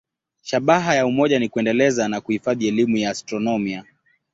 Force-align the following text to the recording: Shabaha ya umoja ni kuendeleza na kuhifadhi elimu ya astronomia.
Shabaha 0.41 0.95
ya 0.95 1.05
umoja 1.05 1.39
ni 1.39 1.49
kuendeleza 1.49 2.07
na 2.07 2.21
kuhifadhi 2.21 2.67
elimu 2.67 2.97
ya 2.97 3.09
astronomia. 3.09 3.83